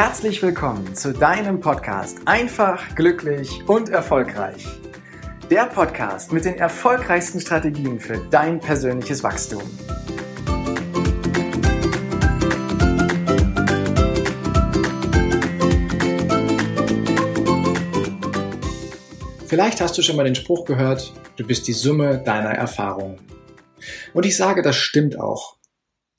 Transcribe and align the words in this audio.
Herzlich 0.00 0.40
willkommen 0.42 0.94
zu 0.94 1.12
deinem 1.12 1.58
Podcast 1.58 2.18
Einfach, 2.24 2.94
glücklich 2.94 3.64
und 3.66 3.88
erfolgreich. 3.88 4.64
Der 5.50 5.66
Podcast 5.66 6.32
mit 6.32 6.44
den 6.44 6.54
erfolgreichsten 6.54 7.40
Strategien 7.40 7.98
für 7.98 8.16
dein 8.30 8.60
persönliches 8.60 9.24
Wachstum. 9.24 9.60
Vielleicht 19.48 19.80
hast 19.80 19.98
du 19.98 20.02
schon 20.02 20.14
mal 20.14 20.22
den 20.22 20.36
Spruch 20.36 20.64
gehört, 20.64 21.12
du 21.34 21.44
bist 21.44 21.66
die 21.66 21.72
Summe 21.72 22.18
deiner 22.18 22.50
Erfahrungen. 22.50 23.18
Und 24.14 24.24
ich 24.24 24.36
sage, 24.36 24.62
das 24.62 24.76
stimmt 24.76 25.18
auch. 25.18 25.56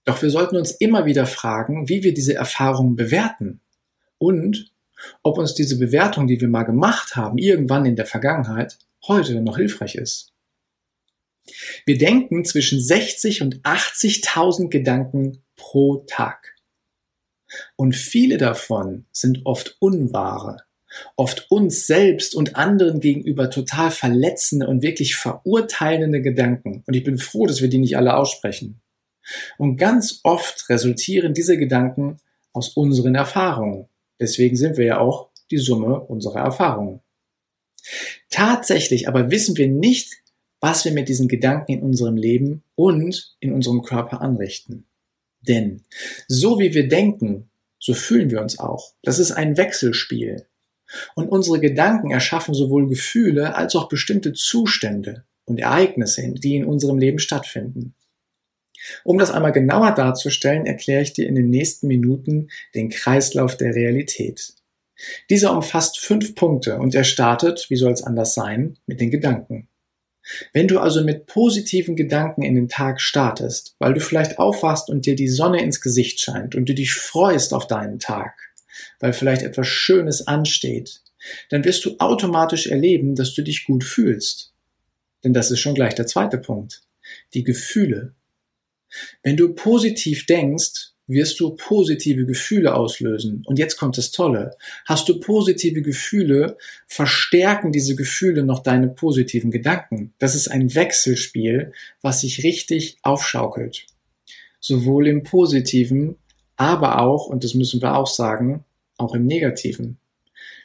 Doch 0.03 0.21
wir 0.21 0.31
sollten 0.31 0.57
uns 0.57 0.71
immer 0.71 1.05
wieder 1.05 1.25
fragen, 1.25 1.87
wie 1.87 2.03
wir 2.03 2.13
diese 2.13 2.33
Erfahrungen 2.33 2.97
bewerten 2.97 3.61
und 4.19 4.71
ob 5.23 5.37
uns 5.37 5.53
diese 5.55 5.79
Bewertung, 5.79 6.27
die 6.27 6.39
wir 6.39 6.47
mal 6.47 6.63
gemacht 6.63 7.15
haben, 7.15 7.37
irgendwann 7.37 7.85
in 7.85 7.95
der 7.95 8.05
Vergangenheit, 8.05 8.77
heute 9.07 9.41
noch 9.41 9.57
hilfreich 9.57 9.95
ist. 9.95 10.33
Wir 11.85 11.97
denken 11.97 12.45
zwischen 12.45 12.79
60 12.79 13.41
und 13.41 13.61
80.000 13.61 14.69
Gedanken 14.69 15.43
pro 15.55 16.03
Tag. 16.07 16.55
Und 17.75 17.95
viele 17.95 18.37
davon 18.37 19.05
sind 19.11 19.41
oft 19.45 19.77
unwahre, 19.79 20.57
oft 21.15 21.49
uns 21.49 21.87
selbst 21.87 22.35
und 22.35 22.55
anderen 22.55 22.99
gegenüber 22.99 23.49
total 23.49 23.89
verletzende 23.89 24.67
und 24.67 24.83
wirklich 24.83 25.15
verurteilende 25.15 26.21
Gedanken. 26.21 26.83
Und 26.85 26.93
ich 26.93 27.03
bin 27.03 27.17
froh, 27.17 27.47
dass 27.47 27.61
wir 27.61 27.69
die 27.69 27.79
nicht 27.79 27.97
alle 27.97 28.15
aussprechen. 28.15 28.81
Und 29.57 29.77
ganz 29.77 30.19
oft 30.23 30.69
resultieren 30.69 31.33
diese 31.33 31.57
Gedanken 31.57 32.17
aus 32.53 32.69
unseren 32.69 33.15
Erfahrungen. 33.15 33.87
Deswegen 34.19 34.55
sind 34.55 34.77
wir 34.77 34.85
ja 34.85 34.99
auch 34.99 35.29
die 35.51 35.57
Summe 35.57 35.99
unserer 35.99 36.39
Erfahrungen. 36.39 37.01
Tatsächlich 38.29 39.07
aber 39.07 39.31
wissen 39.31 39.57
wir 39.57 39.67
nicht, 39.67 40.17
was 40.59 40.85
wir 40.85 40.91
mit 40.91 41.07
diesen 41.07 41.27
Gedanken 41.27 41.71
in 41.71 41.81
unserem 41.81 42.17
Leben 42.17 42.63
und 42.75 43.35
in 43.39 43.53
unserem 43.53 43.81
Körper 43.81 44.21
anrichten. 44.21 44.85
Denn 45.41 45.83
so 46.27 46.59
wie 46.59 46.73
wir 46.73 46.87
denken, 46.87 47.49
so 47.79 47.93
fühlen 47.93 48.29
wir 48.29 48.41
uns 48.41 48.59
auch. 48.59 48.93
Das 49.03 49.19
ist 49.19 49.31
ein 49.31 49.55
Wechselspiel. 49.55 50.45
Und 51.15 51.29
unsere 51.29 51.59
Gedanken 51.59 52.11
erschaffen 52.11 52.53
sowohl 52.53 52.89
Gefühle 52.89 53.55
als 53.55 53.75
auch 53.75 53.87
bestimmte 53.87 54.33
Zustände 54.33 55.23
und 55.45 55.59
Ereignisse, 55.59 56.33
die 56.33 56.55
in 56.55 56.65
unserem 56.65 56.97
Leben 56.97 57.19
stattfinden. 57.19 57.95
Um 59.03 59.17
das 59.17 59.31
einmal 59.31 59.51
genauer 59.51 59.91
darzustellen, 59.91 60.65
erkläre 60.65 61.01
ich 61.01 61.13
dir 61.13 61.27
in 61.27 61.35
den 61.35 61.49
nächsten 61.49 61.87
Minuten 61.87 62.49
den 62.75 62.89
Kreislauf 62.89 63.57
der 63.57 63.75
Realität. 63.75 64.53
Dieser 65.29 65.55
umfasst 65.55 65.99
fünf 65.99 66.35
Punkte 66.35 66.77
und 66.77 66.93
er 66.93 67.03
startet, 67.03 67.67
wie 67.69 67.75
soll 67.75 67.91
es 67.91 68.03
anders 68.03 68.33
sein, 68.33 68.77
mit 68.85 68.99
den 68.99 69.11
Gedanken. 69.11 69.67
Wenn 70.53 70.67
du 70.67 70.79
also 70.79 71.03
mit 71.03 71.25
positiven 71.25 71.95
Gedanken 71.95 72.43
in 72.43 72.55
den 72.55 72.69
Tag 72.69 73.01
startest, 73.01 73.75
weil 73.79 73.93
du 73.93 74.01
vielleicht 74.01 74.37
aufwachst 74.37 74.89
und 74.89 75.05
dir 75.05 75.15
die 75.15 75.29
Sonne 75.29 75.61
ins 75.61 75.81
Gesicht 75.81 76.19
scheint 76.19 76.55
und 76.55 76.67
du 76.67 76.73
dich 76.73 76.93
freust 76.93 77.53
auf 77.53 77.67
deinen 77.67 77.99
Tag, 77.99 78.33
weil 78.99 79.13
vielleicht 79.13 79.41
etwas 79.41 79.67
Schönes 79.67 80.27
ansteht, 80.27 81.01
dann 81.49 81.63
wirst 81.65 81.85
du 81.85 81.95
automatisch 81.99 82.67
erleben, 82.67 83.15
dass 83.15 83.33
du 83.33 83.41
dich 83.41 83.65
gut 83.65 83.83
fühlst. 83.83 84.53
Denn 85.23 85.33
das 85.33 85.51
ist 85.51 85.59
schon 85.59 85.75
gleich 85.75 85.95
der 85.95 86.07
zweite 86.07 86.37
Punkt. 86.37 86.81
Die 87.33 87.43
Gefühle. 87.43 88.13
Wenn 89.23 89.37
du 89.37 89.53
positiv 89.53 90.25
denkst, 90.25 90.93
wirst 91.09 91.39
du 91.39 91.55
positive 91.55 92.25
Gefühle 92.25 92.75
auslösen. 92.75 93.43
Und 93.45 93.57
jetzt 93.57 93.77
kommt 93.77 93.97
das 93.97 94.11
Tolle. 94.11 94.55
Hast 94.85 95.09
du 95.09 95.19
positive 95.19 95.81
Gefühle, 95.81 96.57
verstärken 96.87 97.71
diese 97.71 97.95
Gefühle 97.95 98.43
noch 98.43 98.61
deine 98.61 98.87
positiven 98.87 99.49
Gedanken. 99.49 100.13
Das 100.19 100.35
ist 100.35 100.49
ein 100.49 100.73
Wechselspiel, 100.75 101.73
was 102.01 102.21
sich 102.21 102.43
richtig 102.43 102.99
aufschaukelt. 103.01 103.87
Sowohl 104.59 105.07
im 105.07 105.23
positiven, 105.23 106.15
aber 106.55 107.01
auch, 107.01 107.25
und 107.25 107.43
das 107.43 107.55
müssen 107.55 107.81
wir 107.81 107.95
auch 107.95 108.07
sagen, 108.07 108.63
auch 108.97 109.15
im 109.15 109.25
negativen. 109.25 109.97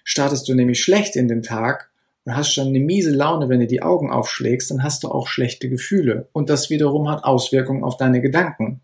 Startest 0.03 0.47
du 0.49 0.55
nämlich 0.55 0.83
schlecht 0.83 1.17
in 1.17 1.29
den 1.29 1.43
Tag, 1.43 1.91
und 2.25 2.37
hast 2.37 2.53
schon 2.53 2.69
eine 2.69 2.81
miese 2.81 3.11
Laune, 3.11 3.49
wenn 3.49 3.61
du 3.61 3.67
die 3.67 3.83
Augen 3.83 4.11
aufschlägst, 4.11 4.71
dann 4.71 4.83
hast 4.83 5.05
du 5.05 5.09
auch 5.09 5.27
schlechte 5.27 5.69
Gefühle. 5.69 6.29
Und 6.33 6.49
das 6.51 6.71
wiederum 6.71 7.09
hat 7.11 7.25
Auswirkungen 7.25 7.85
auf 7.85 7.97
deine 7.97 8.21
Gedanken. 8.21 8.81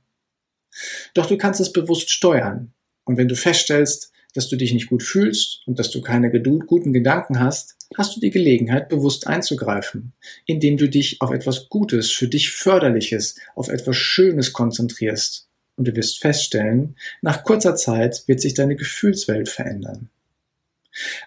Doch 1.15 1.27
du 1.27 1.37
kannst 1.37 1.61
es 1.61 1.73
bewusst 1.73 2.11
steuern. 2.11 2.73
Und 3.05 3.17
wenn 3.17 3.29
du 3.29 3.35
feststellst, 3.35 4.13
dass 4.35 4.49
du 4.49 4.57
dich 4.57 4.73
nicht 4.73 4.89
gut 4.89 5.03
fühlst 5.03 5.63
und 5.67 5.79
dass 5.79 5.91
du 5.91 6.03
keine 6.03 6.31
guten 6.31 6.93
Gedanken 6.93 7.41
hast, 7.41 7.77
hast 7.97 8.15
du 8.15 8.21
die 8.21 8.31
Gelegenheit, 8.31 8.89
bewusst 8.89 9.27
einzugreifen, 9.27 10.13
indem 10.47 10.77
du 10.77 10.89
dich 10.89 11.21
auf 11.21 11.33
etwas 11.33 11.69
Gutes, 11.69 12.13
für 12.13 12.29
dich 12.29 12.53
Förderliches, 12.53 13.37
auf 13.57 13.69
etwas 13.69 13.97
Schönes 13.97 14.53
konzentrierst. 14.53 15.49
Und 15.77 15.89
du 15.89 15.97
wirst 15.97 16.21
feststellen, 16.21 16.95
nach 17.23 17.43
kurzer 17.43 17.75
Zeit 17.75 18.23
wird 18.27 18.41
sich 18.41 18.55
deine 18.55 18.77
Gefühlswelt 18.77 19.49
verändern. 19.49 20.11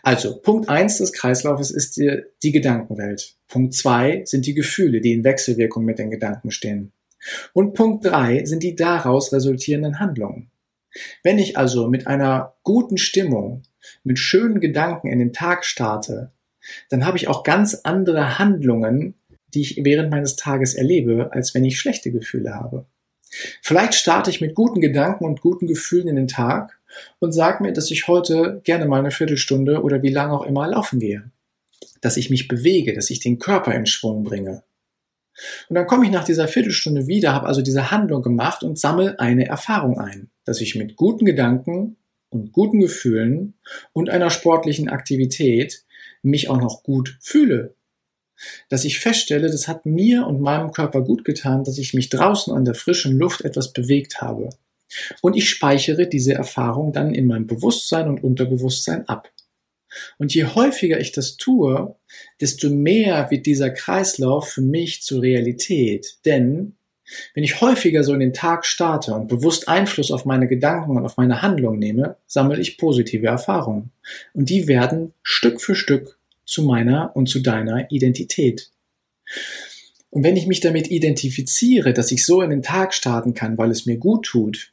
Also, 0.01 0.40
Punkt 0.40 0.69
eins 0.69 0.97
des 0.97 1.13
Kreislaufes 1.13 1.72
ist 1.72 1.97
die, 1.97 2.24
die 2.41 2.51
Gedankenwelt. 2.51 3.35
Punkt 3.47 3.74
zwei 3.74 4.24
sind 4.25 4.46
die 4.46 4.53
Gefühle, 4.53 5.01
die 5.01 5.13
in 5.13 5.24
Wechselwirkung 5.24 5.85
mit 5.85 6.00
den 6.00 6.12
Gedanken 6.12 6.51
stehen. 6.51 6.91
Und 7.53 7.74
Punkt 7.74 8.06
drei 8.06 8.44
sind 8.46 8.63
die 8.63 8.75
daraus 8.75 9.31
resultierenden 9.31 10.00
Handlungen. 10.00 10.51
Wenn 11.24 11.40
ich 11.40 11.57
also 11.57 11.88
mit 11.88 12.07
einer 12.07 12.56
guten 12.63 12.97
Stimmung, 12.97 13.63
mit 14.03 14.19
schönen 14.19 14.59
Gedanken 14.59 15.07
in 15.07 15.19
den 15.19 15.34
Tag 15.34 15.66
starte, 15.66 16.31
dann 16.90 17.06
habe 17.06 17.18
ich 17.18 17.28
auch 17.28 17.44
ganz 17.44 17.75
andere 17.84 18.40
Handlungen, 18.40 19.16
die 19.53 19.62
ich 19.62 19.80
während 19.84 20.12
meines 20.12 20.35
Tages 20.35 20.75
erlebe, 20.75 21.31
als 21.31 21.53
wenn 21.53 21.66
ich 21.66 21.80
schlechte 21.80 22.12
Gefühle 22.12 22.53
habe. 22.53 22.85
Vielleicht 23.62 23.95
starte 23.95 24.30
ich 24.30 24.41
mit 24.41 24.56
guten 24.56 24.80
Gedanken 24.80 25.25
und 25.25 25.41
guten 25.41 25.68
Gefühlen 25.68 26.07
in 26.07 26.16
den 26.16 26.28
Tag 26.28 26.80
und 27.20 27.31
sag 27.31 27.62
mir, 27.62 27.74
dass 27.74 27.92
ich 27.92 28.08
heute 28.08 28.62
gerne 28.64 28.86
mal 28.86 29.00
eine 29.00 29.12
Viertelstunde 29.12 29.81
oder 29.81 30.02
wie 30.04 30.12
lange 30.12 30.34
auch 30.34 30.46
immer 30.46 30.68
laufen 30.68 31.00
gehe. 31.00 31.31
Dass 32.02 32.18
ich 32.18 32.30
mich 32.30 32.48
bewege, 32.48 32.94
dass 32.94 33.09
ich 33.09 33.20
den 33.20 33.40
Körper 33.40 33.74
in 33.74 33.86
Schwung 33.86 34.24
bringe. 34.24 34.64
Und 35.70 35.76
dann 35.76 35.88
komme 35.88 36.06
ich 36.06 36.12
nach 36.12 36.24
dieser 36.24 36.48
Viertelstunde 36.48 37.08
wieder, 37.08 37.34
habe 37.34 37.48
also 37.48 37.62
diese 37.62 37.92
Handlung 37.92 38.22
gemacht 38.22 38.64
und 38.64 38.80
sammle 38.80 39.20
eine 39.20 39.48
Erfahrung 39.48 40.00
ein, 40.00 40.30
dass 40.46 40.62
ich 40.62 40.76
mit 40.76 40.96
guten 40.96 41.26
Gedanken 41.26 41.98
und 42.30 42.52
guten 42.52 42.80
Gefühlen 42.80 43.56
und 43.94 44.10
einer 44.10 44.30
sportlichen 44.30 44.90
Aktivität 44.90 45.86
mich 46.22 46.50
auch 46.50 46.60
noch 46.60 46.84
gut 46.84 47.18
fühle. 47.22 47.75
Dass 48.70 48.84
ich 48.84 49.00
feststelle, 49.00 49.50
das 49.50 49.68
hat 49.68 49.86
mir 49.86 50.25
und 50.28 50.42
meinem 50.42 50.72
Körper 50.72 51.02
gut 51.02 51.24
getan, 51.24 51.64
dass 51.64 51.78
ich 51.78 51.94
mich 51.94 52.10
draußen 52.10 52.54
an 52.54 52.66
der 52.66 52.74
frischen 52.74 53.18
Luft 53.18 53.42
etwas 53.42 53.74
bewegt 53.74 54.22
habe. 54.22 54.50
Und 55.22 55.36
ich 55.36 55.50
speichere 55.50 56.08
diese 56.08 56.34
Erfahrung 56.34 56.94
dann 56.94 57.14
in 57.14 57.28
meinem 57.28 57.48
Bewusstsein 57.48 58.08
und 58.08 58.24
Unterbewusstsein 58.24 59.08
ab. 59.08 59.31
Und 60.18 60.34
je 60.34 60.46
häufiger 60.46 61.00
ich 61.00 61.12
das 61.12 61.38
tue, 61.38 61.96
desto 62.42 62.70
mehr 62.70 63.30
wird 63.30 63.46
dieser 63.46 63.70
Kreislauf 63.70 64.50
für 64.50 64.62
mich 64.62 65.04
zur 65.04 65.22
Realität. 65.22 66.18
Denn 66.26 66.76
wenn 67.34 67.44
ich 67.44 67.62
häufiger 67.62 68.04
so 68.04 68.14
in 68.14 68.20
den 68.20 68.34
Tag 68.34 68.66
starte 68.66 69.14
und 69.14 69.28
bewusst 69.28 69.68
Einfluss 69.68 70.12
auf 70.12 70.26
meine 70.26 70.48
Gedanken 70.48 70.98
und 70.98 71.06
auf 71.06 71.18
meine 71.18 71.42
Handlung 71.42 71.78
nehme, 71.78 72.18
sammle 72.28 72.60
ich 72.60 72.78
positive 72.78 73.28
Erfahrungen. 73.28 73.92
Und 74.34 74.50
die 74.50 74.68
werden 74.68 75.14
Stück 75.22 75.62
für 75.62 75.75
Stück 75.75 76.18
zu 76.46 76.64
meiner 76.64 77.16
und 77.16 77.28
zu 77.28 77.40
deiner 77.40 77.92
Identität. 77.92 78.72
Und 80.10 80.24
wenn 80.24 80.38
ich 80.38 80.48
mich 80.48 80.60
damit 80.60 80.92
identifiziere, 80.92 81.94
dass 81.94 82.12
ich 82.12 82.25
so 82.25 82.42
in 82.42 82.51
den 82.51 82.62
Tag 82.62 82.94
starten 82.94 83.34
kann, 83.34 83.57
weil 83.57 83.72
es 83.72 83.86
mir 83.86 83.98
gut 83.98 84.25
tut, 84.25 84.73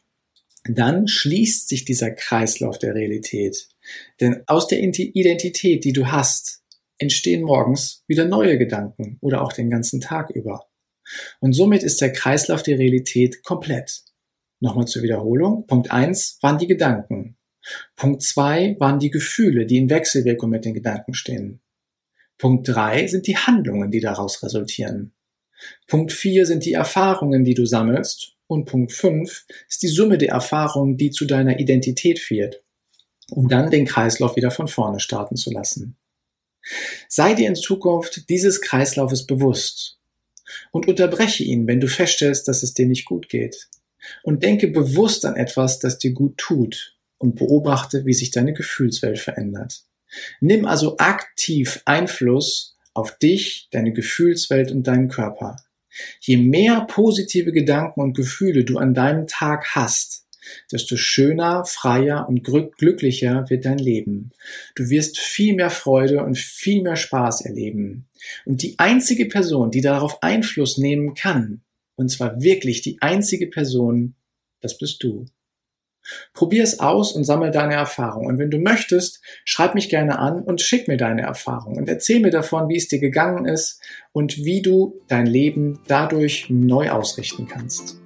dann 0.65 1.09
schließt 1.09 1.69
sich 1.69 1.85
dieser 1.85 2.11
Kreislauf 2.11 2.79
der 2.79 2.95
Realität. 2.95 3.69
Denn 4.21 4.43
aus 4.47 4.67
der 4.67 4.81
Identität, 4.81 5.85
die 5.85 5.93
du 5.93 6.07
hast, 6.07 6.63
entstehen 6.99 7.43
morgens 7.43 8.05
wieder 8.07 8.27
neue 8.27 8.59
Gedanken 8.59 9.17
oder 9.21 9.43
auch 9.43 9.53
den 9.53 9.71
ganzen 9.71 10.01
Tag 10.01 10.31
über. 10.31 10.67
Und 11.41 11.55
somit 11.55 11.83
ist 11.83 12.01
der 12.01 12.13
Kreislauf 12.13 12.63
der 12.63 12.79
Realität 12.79 13.43
komplett. 13.43 14.03
Nochmal 14.61 14.87
zur 14.87 15.03
Wiederholung. 15.03 15.67
Punkt 15.67 15.91
eins 15.91 16.39
waren 16.43 16.59
die 16.59 16.67
Gedanken. 16.67 17.37
Punkt 17.97 18.23
zwei 18.23 18.77
waren 18.79 18.99
die 18.99 19.11
Gefühle, 19.11 19.67
die 19.67 19.79
in 19.79 19.91
Wechselwirkung 19.91 20.51
mit 20.51 20.65
den 20.65 20.75
Gedanken 20.75 21.15
stehen. 21.15 21.61
Punkt 22.37 22.69
drei 22.69 23.07
sind 23.07 23.27
die 23.27 23.37
Handlungen, 23.37 23.91
die 23.91 24.01
daraus 24.01 24.43
resultieren. 24.43 25.13
Punkt 25.87 26.13
vier 26.13 26.47
sind 26.47 26.65
die 26.65 26.73
Erfahrungen, 26.73 27.45
die 27.45 27.55
du 27.55 27.67
sammelst. 27.67 28.37
Und 28.51 28.65
Punkt 28.65 28.91
5 28.91 29.47
ist 29.69 29.81
die 29.85 29.87
Summe 29.87 30.19
der 30.19 30.31
Erfahrungen, 30.31 30.97
die 30.97 31.13
zu 31.13 31.25
deiner 31.25 31.61
Identität 31.61 32.19
führt, 32.19 32.65
um 33.31 33.47
dann 33.47 33.71
den 33.71 33.87
Kreislauf 33.87 34.35
wieder 34.35 34.51
von 34.51 34.67
vorne 34.67 34.99
starten 34.99 35.37
zu 35.37 35.53
lassen. 35.53 35.97
Sei 37.07 37.35
dir 37.35 37.47
in 37.47 37.55
Zukunft 37.55 38.29
dieses 38.29 38.61
Kreislaufes 38.61 39.25
bewusst 39.25 40.01
und 40.73 40.89
unterbreche 40.89 41.45
ihn, 41.45 41.69
wenn 41.69 41.79
du 41.79 41.87
feststellst, 41.87 42.49
dass 42.49 42.65
es 42.65 42.75
dir 42.75 42.87
nicht 42.87 43.05
gut 43.05 43.29
geht. 43.29 43.69
Und 44.25 44.43
denke 44.43 44.67
bewusst 44.67 45.25
an 45.25 45.37
etwas, 45.37 45.79
das 45.79 45.99
dir 45.99 46.13
gut 46.13 46.37
tut. 46.37 46.97
und 47.19 47.37
beobachte, 47.37 48.05
wie 48.05 48.15
sich 48.15 48.33
deine 48.33 48.55
Gefühlswelt 48.55 49.21
verändert. 49.21 49.85
Nimm 50.41 50.65
also 50.65 50.97
aktiv 50.97 51.83
Einfluss 51.85 52.79
auf 52.95 53.17
dich, 53.19 53.69
deine 53.71 53.93
Gefühlswelt 53.93 54.73
und 54.73 54.89
deinen 54.89 55.09
Körper. 55.09 55.57
Je 56.21 56.37
mehr 56.37 56.83
positive 56.83 57.53
Gedanken 57.53 58.01
und 58.01 58.17
Gefühle 58.17 58.65
du 58.65 58.79
an 58.79 58.95
deinem 58.95 59.27
Tag 59.27 59.75
hast, 59.75 60.27
desto 60.73 60.97
schöner, 60.97 61.65
freier 61.65 62.29
und 62.29 62.45
glücklicher 62.45 63.49
wird 63.49 63.65
dein 63.65 63.79
Leben. 63.79 64.31
Du 64.75 64.89
wirst 64.91 65.19
viel 65.19 65.55
mehr 65.55 65.71
Freude 65.71 66.25
und 66.25 66.39
viel 66.39 66.83
mehr 66.83 66.97
Spaß 66.97 67.45
erleben. 67.45 68.07
Und 68.45 68.63
die 68.63 68.79
einzige 68.79 69.27
Person, 69.27 69.71
die 69.71 69.81
darauf 69.81 70.23
Einfluss 70.23 70.79
nehmen 70.79 71.15
kann, 71.15 71.63
und 71.97 72.11
zwar 72.11 72.41
wirklich 72.41 72.81
die 72.83 73.01
einzige 73.03 73.47
Person, 73.47 74.15
das 74.61 74.79
bist 74.79 75.03
du. 75.03 75.27
Probier 76.35 76.63
es 76.63 76.81
aus 76.81 77.13
und 77.13 77.25
sammel 77.25 77.51
deine 77.51 77.75
Erfahrung. 77.75 78.27
Und 78.27 78.39
wenn 78.39 78.51
du 78.51 78.59
möchtest, 78.59 79.21
schreib 79.45 79.75
mich 79.75 79.89
gerne 79.89 80.19
an 80.19 80.43
und 80.43 80.61
schick 80.61 80.89
mir 80.89 80.97
deine 80.97 81.23
Erfahrung 81.23 81.77
und 81.77 81.89
erzähl 81.89 82.21
mir 82.21 82.31
davon, 82.31 82.69
wie 82.69 82.77
es 82.77 82.89
dir 82.89 82.99
gegangen 83.01 83.47
ist 83.47 83.81
und 84.13 84.39
wie 84.39 84.63
du 84.63 85.01
dein 85.09 85.27
Leben 85.27 85.81
dadurch 85.87 86.47
neu 86.49 86.91
ausrichten 86.91 87.47
kannst. 87.47 88.01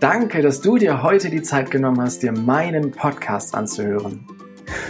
Danke, 0.00 0.42
dass 0.42 0.60
du 0.60 0.78
dir 0.78 1.04
heute 1.04 1.30
die 1.30 1.42
Zeit 1.42 1.70
genommen 1.70 2.00
hast, 2.00 2.24
dir 2.24 2.32
meinen 2.32 2.90
Podcast 2.90 3.54
anzuhören. 3.54 4.26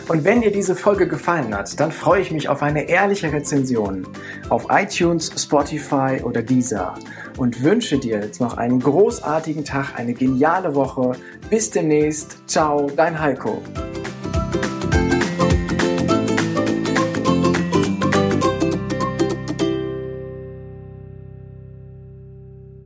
Und 0.08 0.24
wenn 0.24 0.40
dir 0.40 0.50
diese 0.50 0.74
Folge 0.74 1.06
gefallen 1.06 1.54
hat, 1.54 1.78
dann 1.78 1.92
freue 1.92 2.22
ich 2.22 2.30
mich 2.30 2.48
auf 2.48 2.62
eine 2.62 2.88
ehrliche 2.88 3.32
Rezension 3.32 4.06
auf 4.48 4.66
iTunes, 4.70 5.30
Spotify 5.36 6.20
oder 6.22 6.42
Deezer 6.42 6.94
und 7.36 7.62
wünsche 7.62 7.98
dir 7.98 8.20
jetzt 8.20 8.40
noch 8.40 8.56
einen 8.56 8.80
großartigen 8.80 9.64
Tag, 9.64 9.98
eine 9.98 10.14
geniale 10.14 10.74
Woche. 10.74 11.12
Bis 11.50 11.70
demnächst. 11.70 12.48
Ciao, 12.48 12.90
dein 12.94 13.18
Heiko. 13.18 13.60